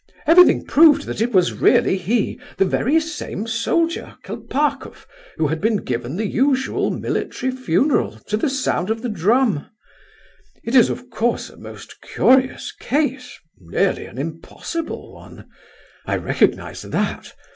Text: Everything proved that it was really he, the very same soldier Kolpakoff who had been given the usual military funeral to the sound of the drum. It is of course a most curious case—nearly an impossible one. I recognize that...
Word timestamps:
Everything 0.25 0.65
proved 0.65 1.03
that 1.03 1.21
it 1.21 1.31
was 1.31 1.53
really 1.53 1.95
he, 1.95 2.39
the 2.57 2.65
very 2.65 2.99
same 2.99 3.45
soldier 3.45 4.17
Kolpakoff 4.23 5.05
who 5.37 5.45
had 5.49 5.61
been 5.61 5.77
given 5.77 6.15
the 6.15 6.25
usual 6.25 6.89
military 6.89 7.51
funeral 7.51 8.17
to 8.25 8.35
the 8.35 8.49
sound 8.49 8.89
of 8.89 9.03
the 9.03 9.09
drum. 9.09 9.69
It 10.63 10.73
is 10.73 10.89
of 10.89 11.11
course 11.11 11.51
a 11.51 11.55
most 11.55 12.01
curious 12.01 12.71
case—nearly 12.71 14.07
an 14.07 14.17
impossible 14.17 15.13
one. 15.13 15.47
I 16.07 16.17
recognize 16.17 16.81
that... 16.81 17.35